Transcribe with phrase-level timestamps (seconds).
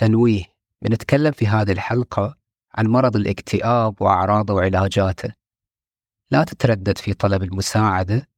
[0.00, 0.44] تنويه.
[0.82, 2.36] بنتكلم في هذه الحلقة
[2.74, 5.34] عن مرض الاكتئاب وأعراضه وعلاجاته.
[6.30, 8.28] لا تتردد في طلب المساعدة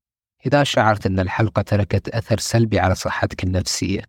[0.47, 4.03] إذا شعرت أن الحلقة تركت أثر سلبي على صحتك النفسية.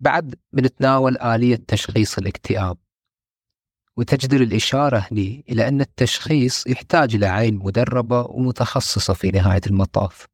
[0.00, 2.78] بعد بنتناول آلية تشخيص الاكتئاب.
[3.96, 10.26] وتجدر الإشارة لي إلى أن التشخيص يحتاج إلى عين مدربة ومتخصصة في نهاية المطاف.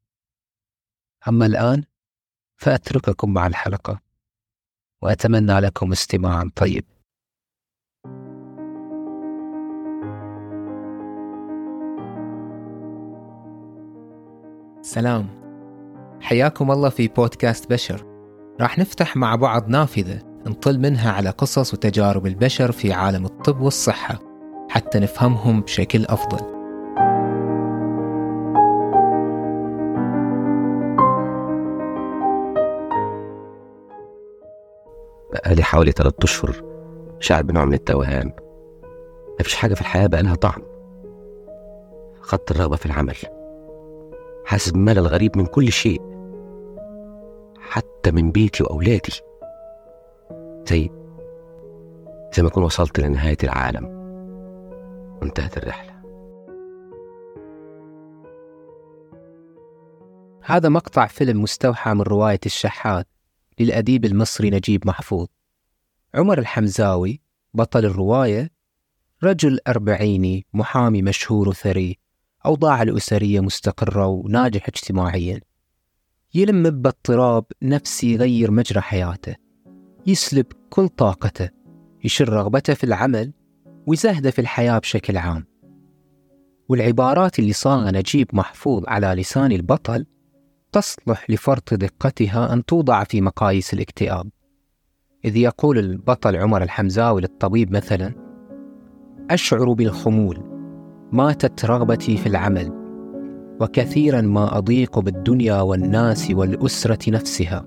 [1.27, 1.83] أما الآن
[2.57, 4.04] فأترككم مع الحلقة.
[5.03, 6.51] وأتمنى لكم استماعا.
[6.55, 6.85] طيب.
[14.81, 15.27] سلام.
[16.21, 18.05] حياكم الله في بودكاست بشر.
[18.61, 24.19] راح نفتح مع بعض نافذة نطل منها على قصص وتجارب البشر في عالم الطب والصحة
[24.69, 26.54] حتى نفهمهم بشكل أفضل.
[35.45, 36.55] بقالي حوالي ثلاثة أشهر
[37.19, 38.31] شاعر بنوع من التوهان.
[39.39, 40.61] مفيش حاجة في الحياة بقى لها طعم.
[42.23, 43.15] فقدت الرغبة في العمل.
[44.45, 46.01] حاسس بملل غريب من كل شيء.
[47.59, 49.21] حتى من بيتي وأولادي.
[50.69, 50.89] زي
[52.33, 53.85] زي ما أكون وصلت لنهاية العالم.
[55.21, 55.95] وانتهت الرحلة.
[60.41, 63.07] هذا مقطع فيلم مستوحى من رواية الشحات.
[63.59, 65.27] للأديب المصري نجيب محفوظ.
[66.15, 67.21] عمر الحمزاوي
[67.53, 68.51] بطل الرواية
[69.23, 71.97] رجل أربعيني محامي مشهور وثري
[72.45, 75.41] أوضاع الأسرية مستقرة وناجح اجتماعيا.
[76.33, 79.35] يلم باضطراب نفسي يغير مجرى حياته.
[80.07, 81.49] يسلب كل طاقته.
[82.03, 83.33] يشر رغبته في العمل
[83.87, 85.45] ويزهده في الحياة بشكل عام.
[86.69, 90.05] والعبارات اللي صاغها نجيب محفوظ على لسان البطل
[90.75, 94.29] تصلح لفرط دقتها أن توضع في مقاييس الاكتئاب.
[95.25, 98.13] إذ يقول البطل عمر الحمزاوي للطبيب مثلا
[99.29, 100.39] أشعر بالخمول
[101.11, 102.71] ماتت رغبتي في العمل
[103.61, 107.65] وكثيرا ما أضيق بالدنيا والناس والأسرة نفسها.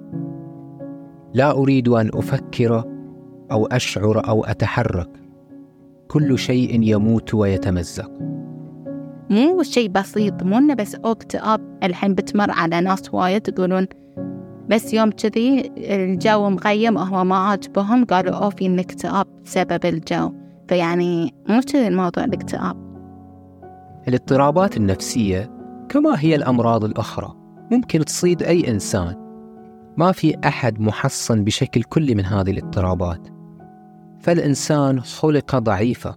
[1.34, 2.84] لا أريد أن أفكر
[3.53, 5.11] أو أشعر أو أتحرك
[6.09, 8.28] كل شيء يموت ويتمزق.
[9.31, 13.87] مو شيء بسيط مو إنه بس اكتئاب الحين بتمر على ناس وايد يقولون
[14.69, 20.33] بس يوم كذي الجو مغيم وهو ما عاجبهم قالوا أوه في الاكتئاب بسبب الجو.
[20.69, 22.77] فيعني مو كذي الموضوع الاكتئاب
[24.09, 25.50] الاضطرابات النفسية
[25.88, 27.34] كما هي الأمراض الأخرى
[27.71, 29.15] ممكن تصيد أي إنسان.
[29.97, 33.28] ما في أحد محصن بشكل كلي من هذه الاضطرابات.
[34.21, 36.17] فالإنسان خلق ضعيفا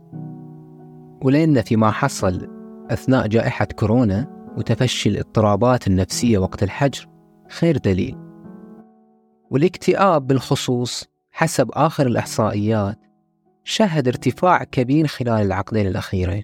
[1.21, 2.47] ولأن فيما حصل
[2.91, 7.07] أثناء جائحة كورونا وتفشي الاضطرابات النفسية وقت الحجر
[7.49, 8.17] خير دليل.
[9.51, 12.99] والاكتئاب بالخصوص حسب آخر الإحصائيات
[13.63, 16.43] شهد ارتفاع كبير خلال العقدين الأخيرين.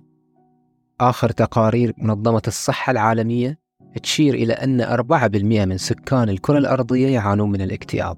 [1.02, 3.60] آخر تقارير منظمة الصحة العالمية
[4.04, 8.18] تشير إلى أن 4% من سكان الكرة الأرضية يعانون من الاكتئاب.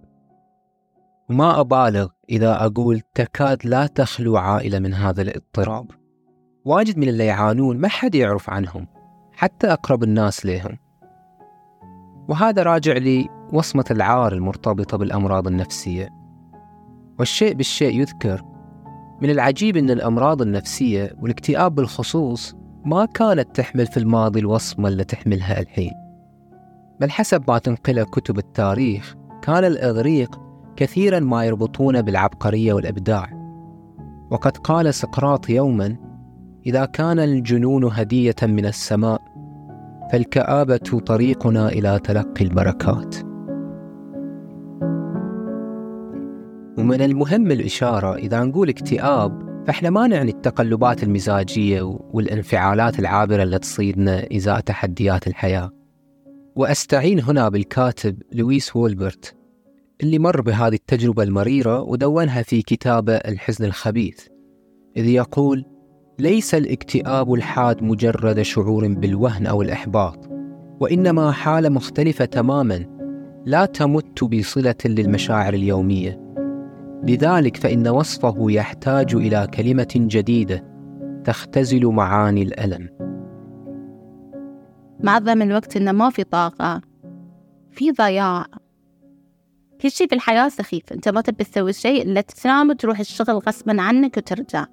[1.30, 5.99] وما أبالغ إذا أقول تكاد لا تخلو عائلة من هذا الاضطراب.
[6.70, 8.88] واجد من اللي يعانون ما حد يعرف عنهم
[9.32, 10.78] حتى أقرب الناس لهم
[12.28, 16.10] وهذا راجع لوصمة العار المرتبطة بالأمراض النفسية.
[17.20, 18.44] والشيء بالشيء يذكر
[19.22, 25.60] من العجيب أن الأمراض النفسية والاكتئاب بالخصوص ما كانت تحمل في الماضي الوصمة اللي تحملها
[25.60, 25.92] الحين.
[27.00, 30.40] بل حسب ما تنقله كتب التاريخ كان الإغريق
[30.76, 33.30] كثيرا ما يربطونه بالعبقرية والإبداع.
[34.32, 36.09] وقد قال سقراط يوما
[36.66, 39.22] إذا كان الجنون هدية من السماء
[40.12, 43.16] فالكآبة طريقنا إلى تلقي البركات.
[46.78, 54.28] ومن المهم الإشارة إذا نقول اكتئاب فإحنا ما نعني التقلبات المزاجية والانفعالات العابرة اللي تصيدنا
[54.36, 55.72] إزاء تحديات الحياة.
[56.56, 59.36] وأستعين هنا بالكاتب لويس وولبرت
[60.04, 64.28] اللي مر بهذه التجربة المريرة ودونها في كتابه الحزن الخبيث
[64.98, 65.66] إذ يقول
[66.20, 70.30] ليس الاكتئاب الحاد مجرد شعور بالوهن أو الإحباط
[70.80, 72.86] وإنما حالة مختلفة تماما
[73.46, 76.20] لا تمت بصلة للمشاعر اليومية.
[77.04, 80.64] لذلك فإن وصفه يحتاج إلى كلمة جديدة
[81.24, 82.90] تختزل معاني الألم.
[85.04, 86.82] معظم الوقت إنه ما في طاقة
[87.72, 88.46] في ضياع.
[89.82, 93.82] كل شيء في الحياة سخيف أنت ما تبي تسوي شيء إلا تنام وتروح الشغل غصبا
[93.82, 94.66] عنك وترجع.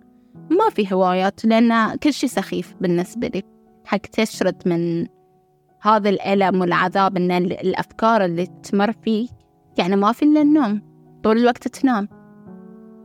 [0.51, 3.43] ما في هوايات لأن كل شيء سخيف بالنسبة لي.
[3.85, 5.07] حق تشرد من
[5.83, 9.31] هذا الألم والعذاب إن الأفكار اللي تمر فيك
[9.79, 10.83] يعني ما في إلا النوم
[11.23, 12.09] طول الوقت تنام.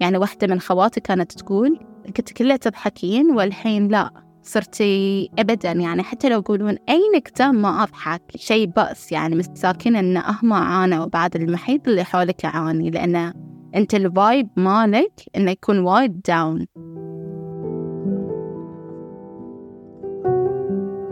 [0.02, 1.80] يعني واحدة من خواتي كانت تقول
[2.18, 4.12] كنت كلها تضحكين والحين لا
[4.42, 5.72] صرتي أبدا.
[5.72, 9.12] يعني حتى لو يقولون أي نكتة ما أضحك شيء بأس.
[9.12, 13.34] يعني مساكين إن هم عانوا بعد المحيط اللي حولك يعاني لأن
[13.76, 16.66] أنت ال vibe مالك إنه يكون وايد down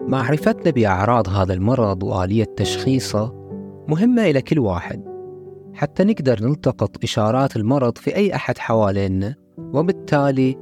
[0.09, 3.33] معرفتنا بأعراض هذا المرض وآلية تشخيصه
[3.87, 5.03] مهمة إلى كل واحد.
[5.73, 10.55] حتى نقدر نلتقط إشارات المرض في أي أحد حوالينا وبالتالي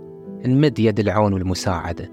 [0.45, 2.11] نمد يد العون والمساعدة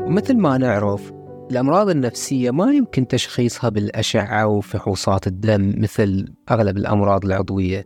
[0.00, 1.12] ومثل ما نعرف
[1.50, 7.84] الأمراض النفسية ما يمكن تشخيصها بالأشعة وفحوصات الدم مثل أغلب الأمراض العضوية.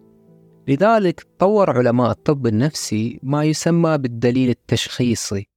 [0.68, 5.51] لذلك طور علماء الطب النفسي ما يسمى بالدليل التشخيصي.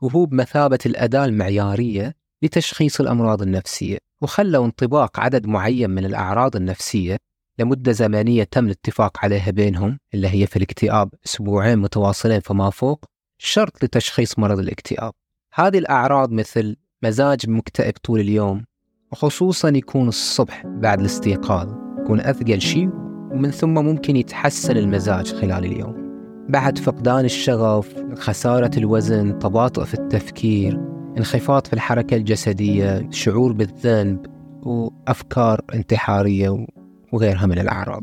[0.00, 7.16] وهو بمثابة الأداة المعيارية لتشخيص الأمراض النفسية وخلوا انطباق عدد معين من الأعراض النفسية
[7.58, 13.04] لمدة زمنية تم الاتفاق عليها بينهم اللي هي في الاكتئاب أسبوعين متواصلين فما فوق
[13.38, 15.12] شرط لتشخيص مرض الاكتئاب.
[15.54, 18.64] هذه الأعراض مثل مزاج مكتئب طول اليوم
[19.12, 21.68] وخصوصا يكون الصبح بعد الاستيقاظ
[22.00, 22.90] يكون أثقل شيء
[23.32, 26.09] ومن ثم ممكن يتحسن المزاج خلال اليوم.
[26.50, 30.80] بعد فقدان الشغف خسارة الوزن تباطؤ في التفكير
[31.18, 34.26] انخفاض في الحركة الجسدية شعور بالذنب
[34.62, 36.66] وأفكار انتحارية
[37.12, 38.02] وغيرها من الأعراض.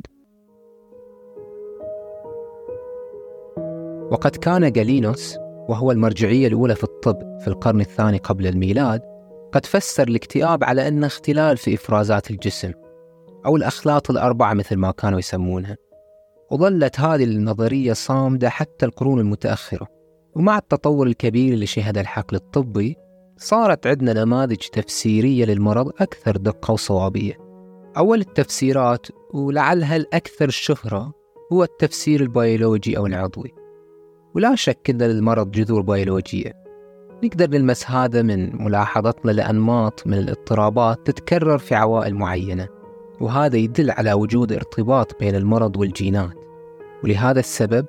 [4.11, 5.37] وقد كان جالينوس
[5.69, 9.01] وهو المرجعية الأولى في الطب في القرن الثاني قبل الميلاد
[9.51, 12.71] قد فسر الاكتئاب على أنه اختلال في إفرازات الجسم
[13.45, 15.86] أو الأخلاط الأربعة مثل ما كانوا يسمونها.
[16.51, 19.87] وظلت هذه النظرية صامدة حتى القرون المتأخرة.
[20.35, 22.95] ومع التطور الكبير اللي شهد الحقل الطبي
[23.37, 27.33] صارت عندنا نماذج تفسيرية للمرض أكثر دقة وصوابية.
[27.97, 31.13] أول التفسيرات ولعلها الأكثر شهرة
[31.53, 33.53] هو التفسير البيولوجي أو العضوي.
[34.35, 36.53] ولا شك أن للمرض جذور بيولوجية.
[37.23, 42.76] نقدر نلمس هذا من ملاحظتنا لأنماط من الاضطرابات تتكرر في عوائل معينة.
[43.21, 46.33] وهذا يدل على وجود ارتباط بين المرض والجينات.
[47.03, 47.85] ولهذا السبب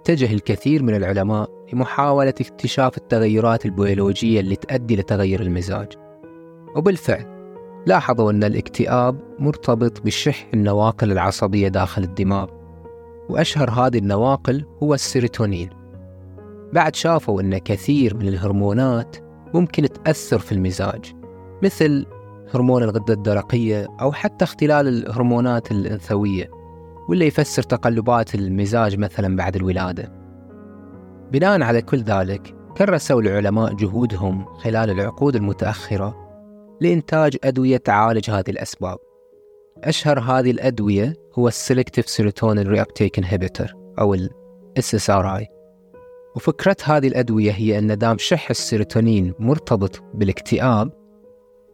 [0.00, 5.92] اتجه الكثير من العلماء لمحاولة اكتشاف التغيرات البيولوجية اللي تؤدي لتغير المزاج.
[6.76, 7.26] وبالفعل
[7.86, 12.46] لاحظوا أن الاكتئاب مرتبط بشح النواقل العصبية داخل الدماغ.
[13.28, 15.70] وأشهر هذه النواقل هو السيروتونين.
[16.72, 19.16] بعد شافوا أن كثير من الهرمونات
[19.54, 21.14] ممكن تأثر في المزاج
[21.62, 22.06] مثل
[22.54, 26.50] هرمون الغدة الدرقية أو حتى اختلال الهرمونات الأنثوية
[27.08, 30.12] واللي يفسر تقلبات المزاج مثلا بعد الولادة.
[31.32, 36.16] بناء على كل ذلك كرسوا العلماء جهودهم خلال العقود المتأخرة
[36.80, 38.98] لإنتاج أدوية تعالج هذه الأسباب.
[39.84, 44.30] أشهر هذه الأدوية هو ال selective serotonin reuptake inhibitor أو ال
[44.78, 45.46] SSRI
[46.36, 51.05] وفكرة هذه الأدوية هي أن دام شح السيروتونين مرتبط بالاكتئاب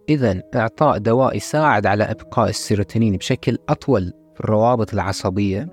[0.08, 5.69] إذا إعطاء دواء يساعد على إبقاء السيروتونين بشكل أطول في الروابط العصبية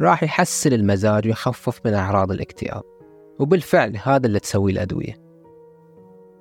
[0.00, 2.82] راح يحسن المزاج ويخفف من أعراض الاكتئاب.
[3.38, 5.22] وبالفعل هذا اللي تسويه الأدوية.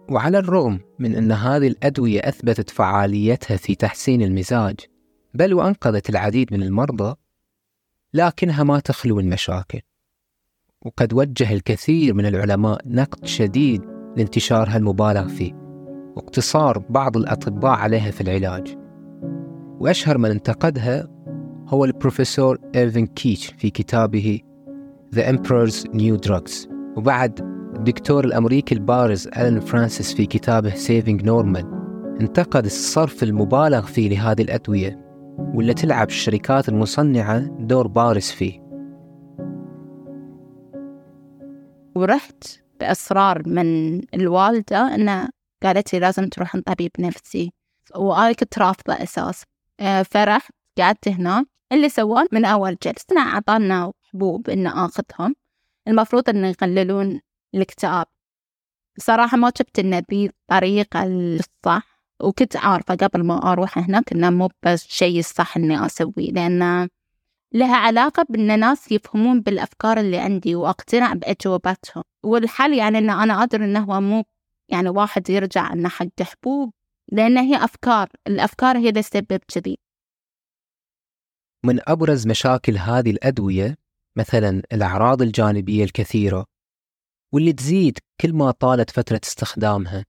[0.09, 4.75] وعلى الرغم من أن هذه الأدوية أثبتت فعاليتها في تحسين المزاج
[5.33, 7.15] بل وأنقذت العديد من المرضى
[8.13, 9.81] لكنها ما تخلو من مشاكل
[10.85, 13.81] وقد وجه الكثير من العلماء نقد شديد
[14.17, 15.60] لانتشارها المبالغ فيه.
[16.15, 18.77] واقتصار بعض الأطباء عليها في العلاج.
[19.79, 21.07] وأشهر من انتقدها
[21.67, 24.39] هو البروفيسور إيرفين كيرش في كتابه
[25.15, 26.69] The Emperor's New Drugs.
[26.97, 27.39] وبعد
[27.75, 31.65] الدكتور الأمريكي البارز ألان فرانسيس في كتابه Saving Normal
[32.21, 34.99] انتقد الصرف المبالغ فيه لهذه الأدوية
[35.37, 38.61] واللي تلعب الشركات المصنعة دور بارز فيه.
[41.95, 42.43] ورحت
[42.79, 45.29] بإصرار من الوالدة أنه
[45.63, 47.53] قالت لي لازم تروح طبيب نفسي.
[47.95, 49.43] وأنا كنت رافضة أساس
[50.05, 55.35] فرحت قعدت هناك اللي سواه من أول جلسة أعطانا حبوب إن آخذهم.
[55.87, 57.21] المفروض إنه يقللون
[57.55, 58.05] الاكتئاب.
[58.99, 64.49] صراحة ما شفت إنه ذي الطريقة الصح وكنت عارفة قبل ما أروح هناك إنه مو
[64.63, 66.89] بس شيء الصح إني أسويه لأن
[67.53, 72.03] لها علاقة بأن ناس يفهمون بالأفكار اللي عندي وأقتنع بأجوبتهم.
[72.23, 74.23] والحل يعني أن أنا أدري أنه هو مو
[74.71, 76.73] يعني واحد يرجع أنه حق حبوب
[77.11, 79.77] لأن هي أفكار الأفكار هي اللي تسبب كذي.
[81.65, 83.77] من أبرز مشاكل هذه الأدوية
[84.15, 86.45] مثلا الأعراض الجانبية الكثيرة
[87.33, 90.05] واللي تزيد كل ما طالت فترة استخدامها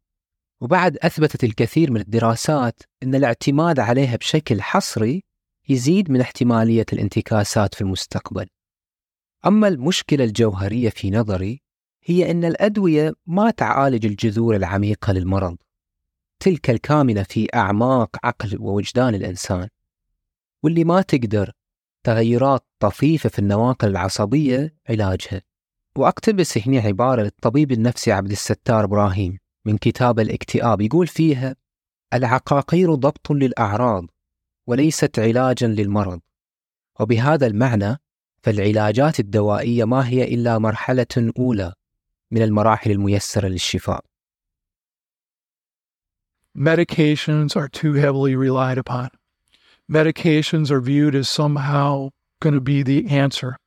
[0.61, 5.23] وبعد أثبتت الكثير من الدراسات أن الاعتماد عليها بشكل حصري
[5.69, 8.47] يزيد من احتمالية الانتكاسات في المستقبل.
[9.47, 11.61] أما المشكلة الجوهرية في نظري
[12.05, 15.57] هي أن الأدوية ما تعالج الجذور العميقة للمرض
[16.43, 19.69] تلك الكامنة في أعماق عقل ووجدان الإنسان.
[20.63, 21.53] واللي ما تقدر
[22.05, 25.43] تغيرات طفيفة في النواقل العصبية علاجها.
[25.97, 31.57] وأقتبس هنا عبارة للطبيب النفسي عبد الستار إبراهيم من كتاب الاكتئاب يقول فيها
[32.15, 34.07] العقاقير ضبط للأعراض
[34.67, 36.21] وليست علاجا للمرض.
[37.01, 37.97] وبهذا المعنى
[38.43, 41.73] فالعلاجات الدوائية ما هي إلا مرحلة أولى
[42.32, 44.02] من المراحل الميسرة للشفاء
[46.58, 49.10] Medications are too heavily relied upon.
[49.90, 52.10] Medications are viewed as somehow
[52.42, 53.58] going to be the answer.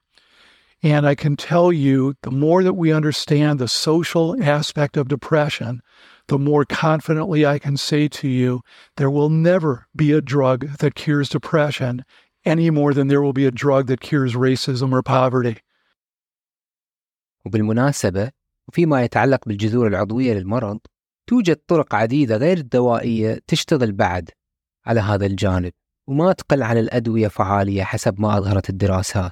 [0.82, 5.82] And I can tell you the more that we understand the social aspect of depression,
[6.26, 8.60] the more confidently I can say to you
[8.96, 12.04] there will never be a drug that cures depression
[12.44, 15.58] any more than there will be a drug that cures racism or poverty.
[17.46, 18.30] وبالمناسبة
[18.67, 20.79] وفيما يتعلق بالجذور العضوية للمرض
[21.27, 24.29] توجد طرق عديدة غير الدوائية تشتغل بعد
[24.85, 25.71] على هذا الجانب
[26.07, 29.31] وما تقل عن الأدوية فعالية حسب ما أظهرت الدراسات.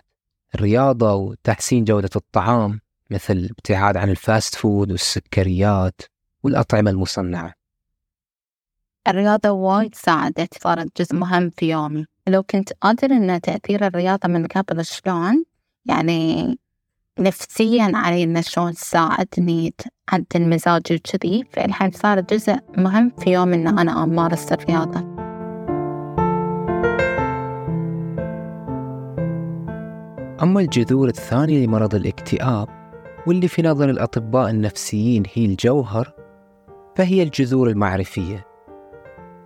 [0.55, 6.01] الرياضة وتحسين جودة الطعام مثل الابتعاد عن ال fast food والسكريات
[6.43, 7.53] والأطعمة المصنعة.
[9.07, 12.05] الرياضة وايد ساعدت صارت جزء مهم في يومي.
[12.27, 15.43] لو كنت أدري أن تأثير الرياضة من قبل شلون؟
[15.85, 16.57] يعني
[17.19, 19.73] نفسيا علي إنه شلون تساعدني
[20.07, 24.99] تعدل مزاجي وكذي فالحين صار جزء مهم في يوم إن أنا أمارس الرياضة.
[30.43, 32.67] أما الجذور الثانية لمرض الاكتئاب
[33.27, 36.13] واللي في نظر الأطباء النفسيين هي الجوهر
[36.95, 38.45] فهي الجذور المعرفية.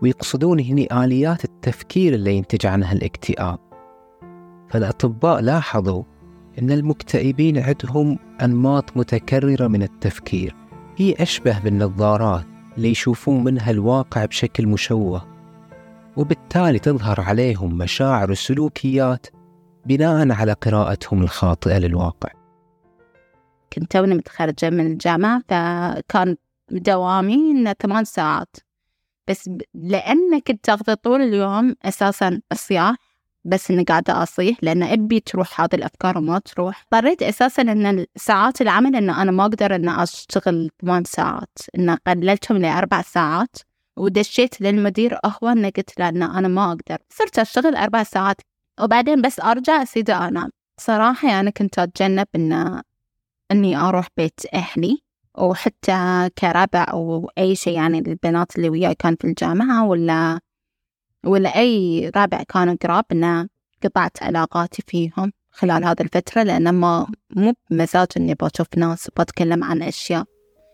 [0.01, 3.59] ويقصدون هنا آليات التفكير اللي ينتج عنها الاكتئاب.
[4.69, 6.03] فالأطباء لاحظوا
[6.59, 10.55] أن المكتئبين عندهم أنماط متكررة من التفكير.
[10.97, 12.45] هي أشبه بالنظارات
[12.77, 15.27] اللي يشوفون منها الواقع بشكل مشوه
[16.17, 19.27] وبالتالي تظهر عليهم مشاعر وسلوكيات
[19.85, 22.29] بناء على قراءتهم الخاطئة للواقع.
[23.73, 26.35] كنت توني متخرجة من الجامعة فكان
[26.71, 28.55] دوامي إنه ثمان ساعات.
[29.27, 32.95] بس لأن كنت أقضي طول اليوم أساسا أصياح
[33.47, 36.85] بس إني قاعدة أصيح لأن أبي تروح هذه الأفكار وما تروح.
[36.93, 41.57] اضطريت أساسا إن ساعات العمل إن أنا ما أقدر إن أشتغل ثمان ساعات.
[41.77, 43.55] إن قللتهم لأربع ساعات
[43.97, 46.97] ودشيت للمدير هو إنه قلت له إن أنا ما أقدر.
[47.09, 48.37] صرت أشتغل أربع ساعات
[48.81, 50.49] وبعدين بس أرجع أسيد أنام.
[50.79, 52.81] صراحة أنا كنت أتجنب إن
[53.51, 54.97] إني أروح بيت أهلي
[55.37, 60.39] وحتى كربع أو أي شيء يعني البنات اللي وياي كان في الجامعة ولا
[61.25, 63.47] ولا أي رابع كانوا قراب إنه
[63.83, 69.81] قطعت علاقاتي فيهم خلال هذه الفترة لأن ما مو بمزاج إني بشوف ناس وبتكلم عن
[69.81, 70.23] أشياء.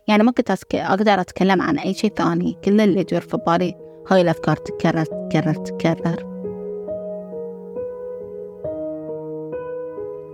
[0.07, 2.57] يعني ما كنت أقدر أتكلم عن أي شيء ثاني.
[2.63, 3.75] كل اللي يدور في بالي
[4.11, 6.33] هاي الأفكار تتكرر تتكرر تتكرر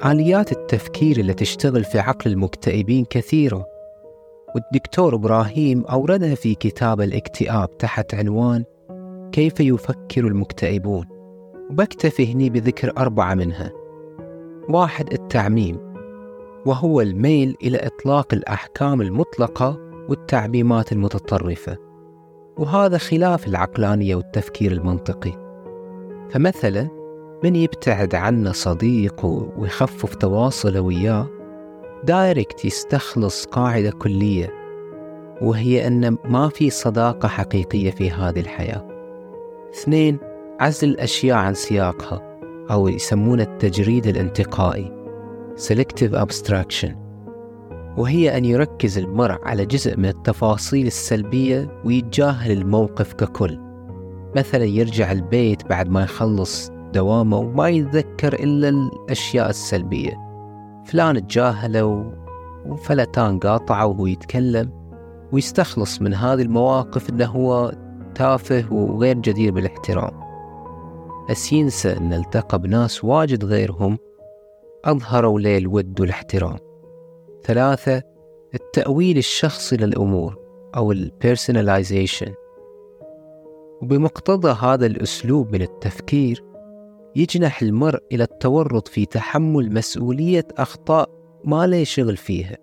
[0.06, 3.66] آليات التفكير اللي تشتغل في عقل المكتئبين كثيرة.
[4.56, 8.64] والدكتور إبراهيم أوردها في كتاب الاكتئاب تحت عنوان
[9.32, 11.06] كيف يفكر المكتئبون؟
[11.70, 13.72] وبكتفي هني بذكر أربعة منها.
[14.70, 15.78] واحد التعميم.
[16.66, 19.78] وهو الميل إلى إطلاق الأحكام المطلقة
[20.10, 21.78] والتعميمات المتطرفة.
[22.58, 25.32] وهذا خلاف العقلانية والتفكير المنطقي.
[26.30, 26.88] فمثلا
[27.44, 29.26] من يبتعد عنا صديق
[29.58, 31.28] ويخفف تواصله وياه
[32.04, 34.54] دايركت يستخلص قاعدة كلية.
[35.42, 38.89] وهي أن ما في صداقة حقيقية في هذه الحياة.
[39.74, 40.18] اثنين
[40.60, 42.40] عزل الأشياء عن سياقها
[42.72, 45.00] أو يسمونه التجريد الانتقائي
[45.60, 46.96] Selective Abstraction.
[47.98, 53.60] وهي أن يركز المرء على جزء من التفاصيل السلبية ويتجاهل الموقف ككل.
[54.36, 60.18] مثلا يرجع البيت بعد ما يخلص دوامه وما يتذكر إلا الأشياء السلبية.
[60.86, 62.14] فلان تجاهله
[62.66, 64.72] وفلتان قاطعه وهو يتكلم
[65.32, 67.72] ويستخلص من هذه المواقف أنه هو
[68.20, 70.12] تافه وغير جدير بالاحترام.
[71.30, 73.98] بس ينسى أن التقى بناس واجد غيرهم
[74.86, 76.58] أظهروا له الود والاحترام.
[77.44, 78.04] ثلاثة
[78.54, 80.38] التأويل الشخصي للأمور
[80.76, 82.34] أو ال personalization
[83.82, 86.44] وبمقتضى هذا الأسلوب من التفكير
[87.16, 91.10] يجنح المرء إلى التورط في تحمل مسؤولية أخطاء
[91.44, 92.58] ما له شغل فيها.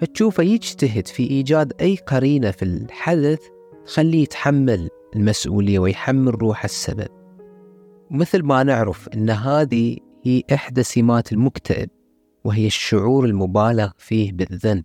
[0.00, 3.57] فتشوفه يجتهد في إيجاد أي قرينة في الحدث
[3.88, 7.08] تخليه يتحمل المسؤولية ويحمل روح السبب.
[8.10, 11.90] مثل ما نعرف أن هذه هي إحدى سمات المكتئب
[12.44, 14.84] وهي الشعور المبالغ فيه بالذنب.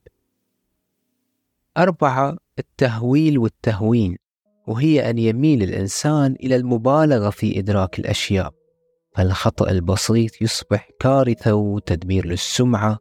[1.77, 4.17] أربعة التهويل والتهوين
[4.67, 8.53] وهي أن يميل الإنسان إلى المبالغة في إدراك الأشياء.
[9.15, 12.97] فالخطأ البسيط يصبح كارثة وتدمير للسمعة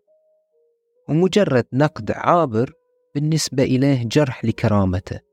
[1.08, 2.72] ومجرد نقد عابر
[3.14, 5.31] بالنسبة إليه جرح لكرامته.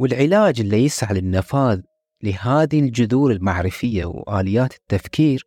[0.00, 1.80] والعلاج اللي يسعى للنفاذ
[2.22, 5.46] لهذه الجذور المعرفية وآليات التفكير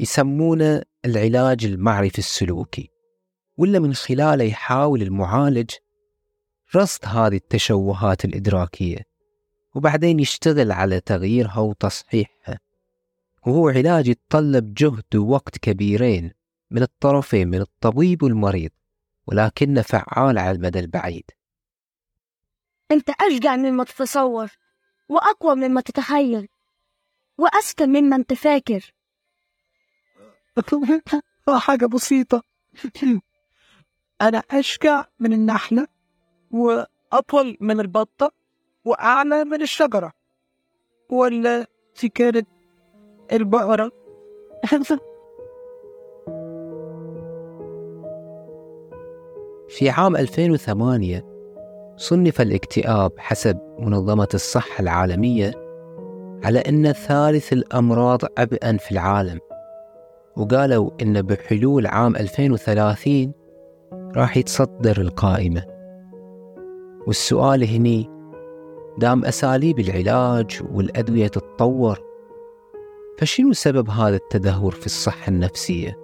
[0.00, 2.90] يسمونه العلاج المعرفي السلوكي
[3.56, 5.70] ولا من خلاله يحاول المعالج
[6.76, 8.98] رصد هذه التشوهات الإدراكية
[9.74, 12.58] وبعدين يشتغل على تغييرها وتصحيحها.
[13.46, 16.32] وهو علاج يتطلب جهد ووقت كبيرين
[16.70, 18.70] من الطرفين من الطبيب والمريض
[19.26, 21.24] ولكنه فعال على المدى البعيد.
[22.94, 24.50] أنت أشجع مما تتصور
[25.08, 26.48] وأقوى مما تتخيل
[27.38, 28.92] وأذكى مما أنت فاكر
[31.48, 32.42] حاجة بسيطة.
[34.22, 35.86] أنا أشجع من النحلة
[36.50, 38.32] وأطول من البطة
[38.84, 40.12] وأعلى من الشجرة
[41.10, 41.66] ولا
[42.14, 42.48] كانت
[43.32, 43.90] البقرة.
[49.68, 51.33] في عام 2008
[51.96, 55.52] صنف الاكتئاب حسب منظمة الصحة العالمية
[56.44, 59.40] على أنه ثالث الأمراض عبئا في العالم
[60.36, 63.32] وقالوا أن بحلول عام 2030
[64.16, 65.64] راح يتصدر القائمة
[67.06, 68.10] والسؤال هني
[68.98, 71.98] دام أساليب العلاج والأدوية تتطور
[73.18, 76.03] فشنو سبب هذا التدهور في الصحة النفسية؟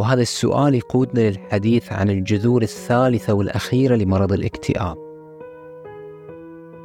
[0.00, 4.96] وهذا السؤال يقودنا للحديث عن الجذور الثالثة والأخيرة لمرض الاكتئاب.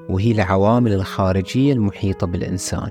[0.10, 2.90] وهي العوامل الخارجية المحيطة بالإنسان.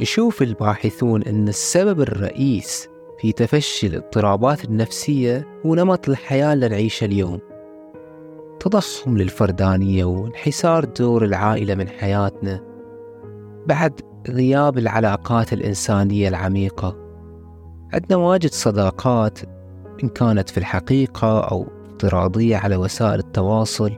[0.00, 2.88] يشوف الباحثون أن السبب الرئيس
[3.20, 7.38] في تفشي الاضطرابات النفسية هو نمط الحياة اللي نعيشه اليوم.
[8.60, 12.60] تضخم للفردانية وانحسار دور العائلة من حياتنا.
[13.66, 16.99] بعد غياب العلاقات الإنسانية العميقة
[17.92, 19.38] عندنا واجد صداقات
[20.04, 23.92] إن كانت في الحقيقة أو افتراضية على وسائل التواصل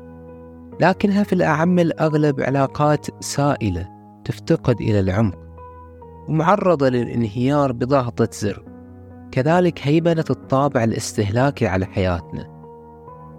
[0.81, 3.88] لكنها في الأعم الأغلب علاقات سائلة
[4.24, 5.38] تفتقد إلى العمق
[6.28, 8.64] ومعرضة للانهيار بضغطة زر.
[9.33, 12.52] كذلك هيبنة الطابع الاستهلاكي على حياتنا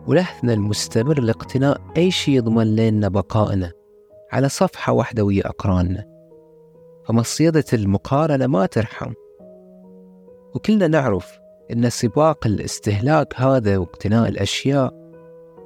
[0.08, 3.72] ولحثنا المستمر لاقتناء أي شيء يضمن لنا بقائنا
[4.32, 6.06] على صفحة واحدة ويا أقراننا.
[7.06, 9.14] فمصيدة المقارنة ما ترحم.
[10.56, 11.40] وكلنا نعرف
[11.72, 14.94] أن سباق الاستهلاك هذا واقتناء الأشياء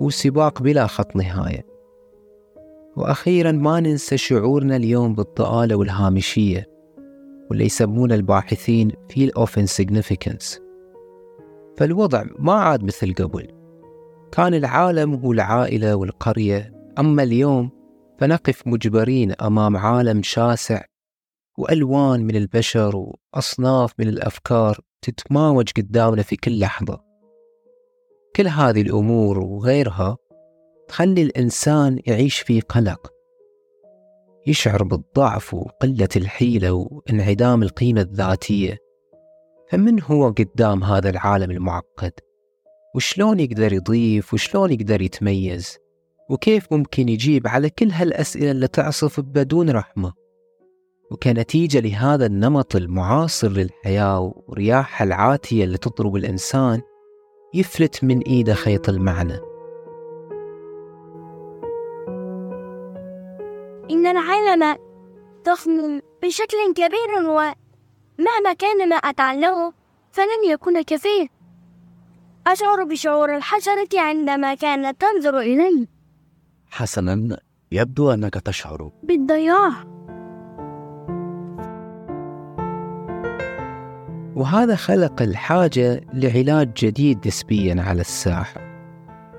[0.01, 1.65] هو سباق بلا خط نهاية.
[2.97, 6.65] وأخيرا ما ننسى شعورنا اليوم بالضآلة والهامشية
[7.49, 10.59] واللي يسمونه الباحثين feel of insignificance.
[11.77, 13.47] فالوضع ما عاد مثل قبل.
[14.31, 17.69] كان العالم هو العائلة والقرية أما اليوم
[18.19, 20.81] فنقف مجبرين أمام عالم شاسع
[21.57, 27.03] وألوان من البشر وأصناف من الأفكار تتماوج قدامنا في كل لحظة
[28.35, 30.17] كل هذه الأمور وغيرها
[30.87, 33.13] تخلي الإنسان يعيش في قلق
[34.47, 38.77] يشعر بالضعف وقلة الحيلة وانعدام القيمة الذاتية
[39.69, 42.11] فمن هو قدام هذا العالم المعقد؟
[42.95, 45.77] وشلون يقدر يضيف وشلون يقدر يتميز؟
[46.29, 50.13] وكيف ممكن يجيب على كل هالأسئلة اللي تعصف بدون رحمة؟
[51.11, 56.81] وكنتيجة لهذا النمط المعاصر للحياة ورياحها العاتية اللي تضرب الإنسان
[57.53, 59.39] يفلت من إيده خيط المعنى.
[63.91, 64.77] إن العالم
[65.45, 69.73] ضخم بشكل كبير ومهما كان ما أتعلمه
[70.11, 71.27] فلن يكون كفيه.
[72.47, 75.87] أشعر بشعور الحشرة عندما كانت تنظر إلي.
[76.69, 77.37] حسنا
[77.71, 78.91] يبدو أنك تشعر.
[79.03, 79.96] بالضياع.
[84.37, 88.61] وهذا خلق الحاجة لعلاج جديد نسبيا على الساحة.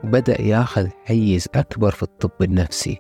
[0.05, 2.99] وبدأ ياخذ حيز أكبر في الطب النفسي.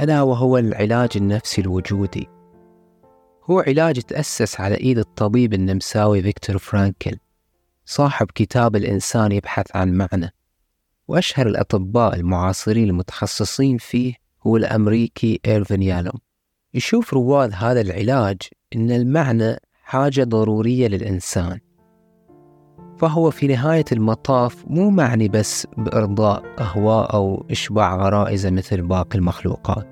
[0.00, 2.28] ألا وهو العلاج النفسي الوجودي.
[3.44, 7.16] هو علاج تأسس على إيد الطبيب النمساوي فيكتور فرانكل
[7.84, 10.34] صاحب كتاب الإنسان يبحث عن معنى.
[11.08, 14.14] وأشهر الأطباء المعاصرين المتخصصين فيه
[14.46, 16.18] هو الأمريكي إيرفن يالوم
[16.74, 18.38] يشوف رواد هذا العلاج
[18.76, 21.58] أن المعنى حاجة ضرورية للإنسان.
[22.98, 29.86] فهو في نهاية المطاف مو معني بس بإرضاء أهواء أو إشباع غرائزه مثل باقي المخلوقات.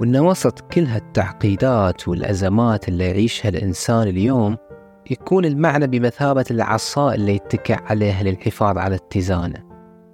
[0.00, 4.56] وإن وسط كل هالتعقيدات والأزمات اللي يعيشها الإنسان اليوم
[5.10, 9.64] يكون المعنى بمثابة العصا اللي يتكع عليها للحفاظ على اتزانه.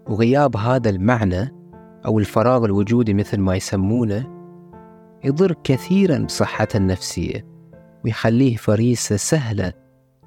[0.08, 1.54] وغياب هذا المعنى
[2.06, 4.26] أو الفراغ الوجودي مثل ما يسمونه
[5.24, 7.49] يضر كثيرا بصحته النفسية.
[8.04, 9.72] ويخليه فريسة سهلة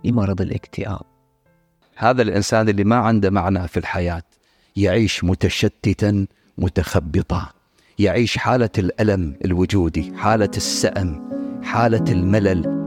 [0.04, 1.02] لمرض الاكتئاب.
[1.96, 4.24] هذا الإنسان اللي ما عنده معنى في الحياة
[4.76, 6.26] يعيش متشتتا
[6.58, 7.50] متخبطا.
[8.00, 11.30] يعيش حالة الألم الوجودي حالة السأم
[11.64, 12.84] حالة الملل.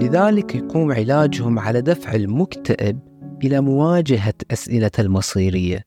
[0.00, 2.98] لذلك يقوم علاجهم على دفع المكتئب
[3.44, 5.84] إلى مواجهة أسئلة المصيرية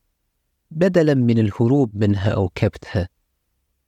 [0.70, 3.08] بدلا من الهروب منها أو كبتها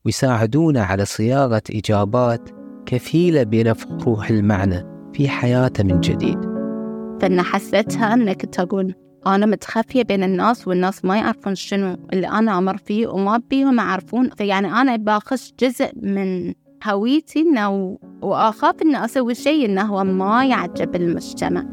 [0.04, 6.38] ويساعدونه على صياغة إجابات كفيلة بنفخ روح المعنى في حياته من جديد.
[7.20, 8.94] فأنا حسيتها أنك تقول
[9.27, 14.31] أنا متخفية بين الناس والناس ما يعرفون شنو اللي أنا أمر فيه وما بيهم يعرفون.
[14.31, 20.97] فيعني أنا باخش جزء من هويتي إنه وأخاف إني أسوي شيء إنه هو ما يعجب
[20.97, 21.64] المجتمع.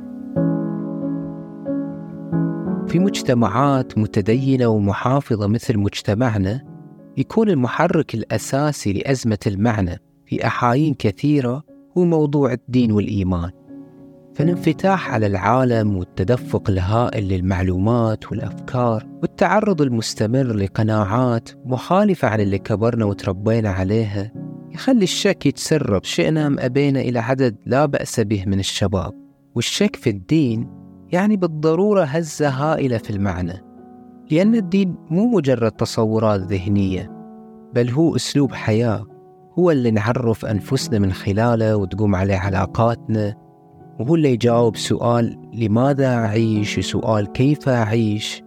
[2.88, 6.62] في مجتمعات متدينة ومحافظة مثل مجتمعنا
[7.18, 10.00] يكون المحرك الأساسي لأزمة المعنى
[10.32, 11.64] في أحايين كثيرة
[11.98, 13.52] هو موضوع الدين والإيمان.
[14.36, 23.70] فالانفتاح على العالم والتدفق الهائل للمعلومات والأفكار والتعرض المستمر لقناعات مخالفة عن اللي كبرنا وتربينا
[23.70, 24.32] عليها
[24.74, 26.04] يخلي الشك يتسرب.
[26.04, 29.14] شئنا أم أبينا إلى عدد لا بأس به من الشباب.
[29.56, 30.70] والشك في الدين
[31.12, 33.64] يعني بالضرورة هزة هائلة في المعنى
[34.32, 37.12] لأن الدين مو مجرد تصورات ذهنية
[37.74, 39.11] بل هو أسلوب حياة.
[39.62, 43.36] هو اللي نعرف أنفسنا من خلاله وتقوم عليه علاقاتنا.
[44.00, 48.44] وهو اللي يجاوب سؤال لماذا أعيش وسؤال كيف أعيش.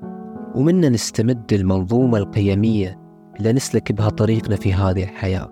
[0.55, 2.99] ومنا نستمد المنظومة القيمية
[3.39, 5.49] اللي نسلك بها طريقنا في هذه الحياة.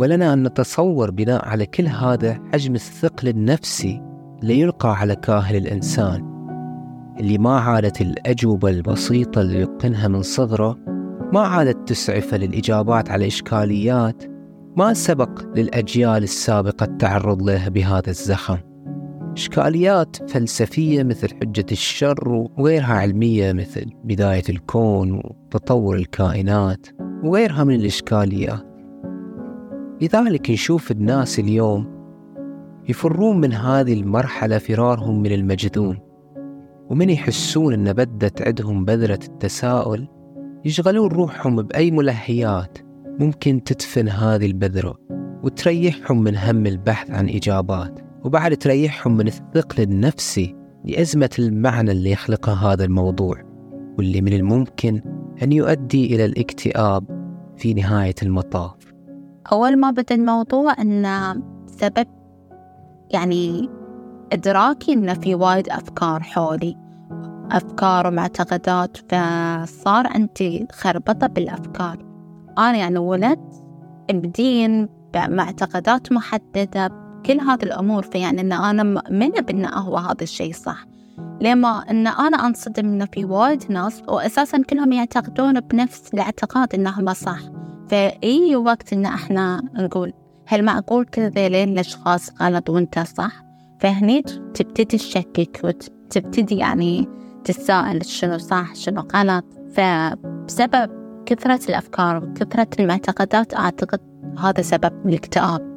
[0.00, 4.02] ولنا أن نتصور بناء على كل هذا حجم الثقل النفسي
[4.42, 6.34] اللي يلقى على كاهل الإنسان.
[7.20, 10.78] اللي ما عادت الأجوبة البسيطة اللي يتقنها من صغره
[11.32, 14.33] ما عادت تسعفه للإجابات على إشكاليات
[14.76, 18.58] ما سبق للأجيال السابقة التعرض لها بهذا الزخم؟
[19.32, 26.86] إشكاليات فلسفية مثل حجة الشر وغيرها علمية مثل بداية الكون وتطور الكائنات
[27.24, 28.66] وغيرها من الإشكاليات.
[30.02, 31.86] لذلك نشوف الناس اليوم
[32.88, 35.98] يفرون من هذه المرحلة فرارهم من المجذوم
[36.90, 40.08] ومن يحسون أن بدت عندهم بذرة التساؤل
[40.64, 42.78] يشغلون روحهم بأي ملهيات
[43.18, 44.98] ممكن تدفن هذه البذرة
[45.42, 52.72] وتريحهم من هم البحث عن إجابات وبعد تريحهم من الثقل النفسي لأزمة المعنى اللي يخلقها
[52.72, 53.36] هذا الموضوع
[53.98, 55.02] واللي من الممكن
[55.42, 57.04] أن يؤدي إلى الاكتئاب
[57.56, 58.74] في نهاية المطاف.
[59.52, 61.06] أول ما بدأ الموضوع أن
[61.66, 62.06] سبب
[63.10, 63.68] يعني
[64.32, 66.76] إدراكي إن في وايد أفكار حولي
[67.50, 72.03] أفكار ومعتقدات فصار عندي خربطة بالأفكار.
[72.58, 73.64] أنا يعني ولدت
[74.10, 76.90] بدين بمعتقدات محددة
[77.26, 80.86] كل هذه الأمور فيعني أن أنا مؤمنة بأن هو هذا الشيء صح.
[81.40, 87.38] لما أن أنا أنصدم أن في وايد ناس وأساسا كلهم يعتقدون بنفس الاعتقاد أنهم صح.
[87.88, 90.12] فأي وقت أن إحنا نقول
[90.46, 93.44] هل معقول كل ذيلين الأشخاص غلط وأنت صح؟
[93.80, 94.22] فهني
[94.54, 97.08] تبتدي تشكك وتبتدي يعني
[97.44, 99.44] تتساءل شنو صح شنو غلط.
[99.74, 104.00] فبسبب كثرة الأفكار وكثرة المعتقدات أعتقد
[104.38, 105.74] هذا سبب الاكتئاب.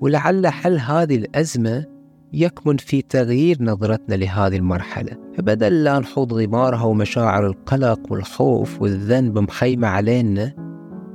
[0.00, 1.86] ولعل حل هذه الأزمة
[2.32, 5.16] يكمن في تغيير نظرتنا لهذه المرحلة.
[5.38, 10.54] فبدل لا نخوض غمارها ومشاعر القلق والخوف والذنب مخيمة علينا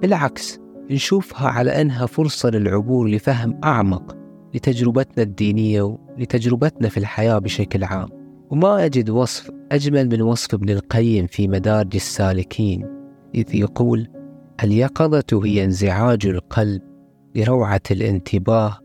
[0.02, 0.60] بالعكس
[0.92, 4.18] نشوفها على أنها فرصة للعبور لفهم أعمق
[4.54, 8.17] لتجربتنا الدينية ولتجربتنا في الحياة بشكل عام.
[8.50, 12.88] وما أجد وصف أجمل من وصف ابن القيم في مدارج السالكين
[13.36, 14.08] إذ يقول
[14.64, 16.82] اليقظة هي انزعاج القلب
[17.36, 18.80] لروعة الانتباه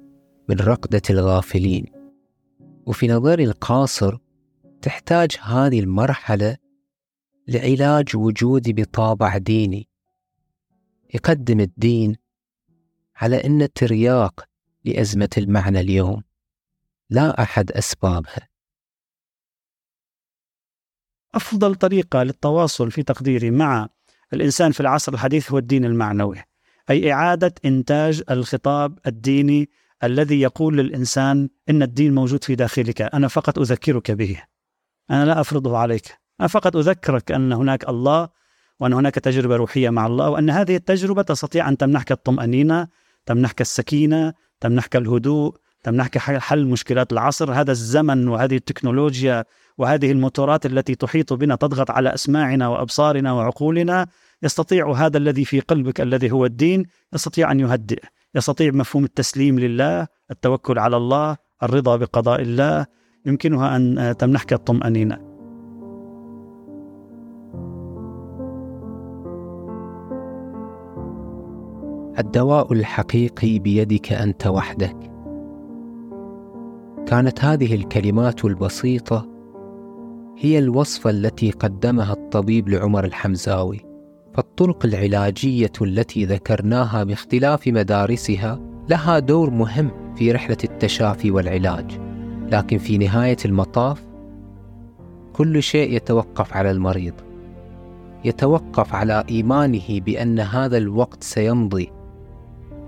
[0.48, 1.86] من رقدة الغافلين.
[2.86, 4.18] وفي نظري القاصر
[4.82, 6.56] تحتاج هذه المرحلة
[7.48, 9.88] لعلاج وجودي بطابع ديني.
[11.14, 12.16] يقدم الدين
[13.16, 14.48] على أن ترياق
[14.84, 16.22] لأزمة المعنى اليوم.
[17.10, 18.51] لا أحد أسبابها.
[21.34, 23.88] أفضل طريقة للتواصل في تقديري مع
[24.32, 26.42] الإنسان في العصر الحديث هو الدين المعنوي
[26.90, 29.70] أي إعادة إنتاج الخطاب الديني
[30.04, 34.42] الذي يقول للإنسان إن الدين موجود في داخلك أنا فقط أذكرك به.
[35.10, 38.28] أنا لا أفرضه عليك أنا فقط أذكرك أن هناك الله
[38.80, 42.88] وأن هناك تجربة روحية مع الله وأن هذه التجربة تستطيع أن تمنحك الطمأنينة
[43.26, 49.44] تمنحك السكينة تمنحك الهدوء تمنحك حل مشكلات العصر هذا الزمن وهذه التكنولوجيا
[49.78, 54.06] وهذه الموتورات التي تحيط بنا تضغط على أسماعنا وأبصارنا وعقولنا
[54.42, 58.02] يستطيع هذا الذي في قلبك الذي هو الدين يستطيع أن يهدئ.
[58.34, 62.86] يستطيع مفهوم التسليم لله التوكل على الله الرضا بقضاء الله.
[63.26, 65.32] يمكنها أن تمنحك الطمأنينة.
[72.18, 74.96] الدواء الحقيقي بيدك أنت وحدك.
[77.06, 79.31] كانت هذه الكلمات البسيطة
[80.44, 83.80] هي الوصفة التي قدمها الطبيب لعمر الحمزاوي.
[84.34, 92.00] فالطرق العلاجية التي ذكرناها باختلاف مدارسها لها دور مهم في رحلة التشافي والعلاج.
[92.52, 94.02] لكن في نهاية المطاف
[95.32, 97.14] كل شيء يتوقف على المريض.
[98.24, 101.90] يتوقف على إيمانه بأن هذا الوقت سيمضي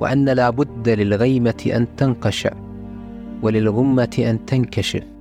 [0.01, 2.53] وأن لا بد للغيمة أن تنقشع
[3.43, 5.13] وللغمة أن تنكشف.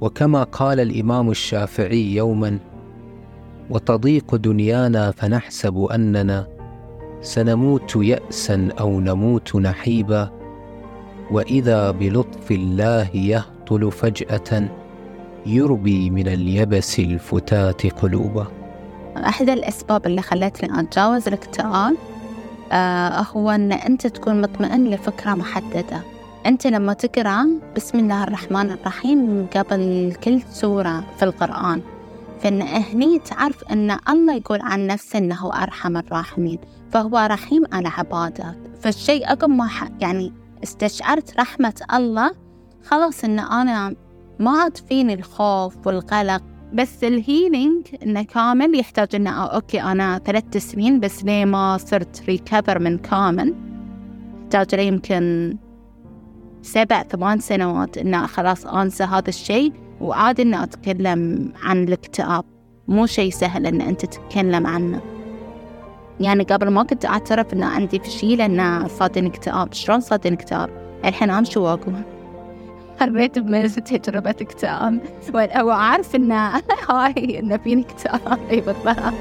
[0.00, 2.58] وكما قال الإمام الشافعي يوما
[3.70, 6.46] وتضيق دنيانا فنحسب أننا
[7.20, 10.30] سنموت يأسا أو نموت نحيبا
[11.30, 14.68] وإذا بلطف الله يهطل فجأة
[15.46, 18.46] يربي من اليبس الفتات قلوبا.
[19.16, 21.96] أحد الأسباب اللي خلتني أتجاوز الاكتئاب
[22.72, 26.00] آه هو أن أنت تكون مطمئن لفكرة محددة.
[26.46, 31.82] أنت لما تقرأ بسم الله الرحمن الرحيم قبل كل سورة في القرآن
[32.40, 36.58] فإن هني تعرف أن الله يقول عن نفسه أنه أرحم الراحمين
[36.90, 39.68] فهو رحيم على عباده فالشيء عقب ما
[40.00, 42.30] يعني استشعرت رحمة الله
[42.84, 43.94] خلاص أن أنا
[44.38, 46.42] ما عاد فيني الخوف والقلق
[46.74, 52.22] بس ال healing إنه كامل يحتاج إنه okay أنا ثلاث سنين بس ليه ما صرت
[52.28, 53.54] recover من كامل؟
[54.44, 55.56] يحتاج لي يمكن
[56.62, 62.44] سبع ثمان سنوات إنه خلاص أنسى هذا الشيء وعادي اني أتكلم عن الاكتئاب.
[62.88, 65.00] مو شيء سهل إن أنت تتكلم عنه.
[66.20, 70.70] يعني قبل ما كنت أعترف إن عندي فشيلة انه صادني اكتئاب شلون صادني اكتئاب
[71.04, 71.94] الحين أمشي واقول
[73.02, 75.00] مريت بتجربة اكتئاب.
[75.34, 76.32] وأعرف إن
[76.90, 78.38] هاي إن فيني اكتئاب.
[78.50, 79.14] أي بالضبط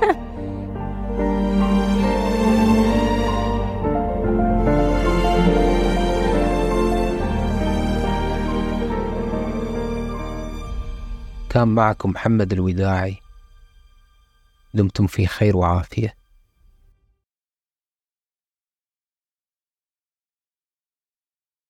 [11.50, 13.16] كان معكم محمد الوداعي.
[14.74, 16.14] دمتم في خير وعافية.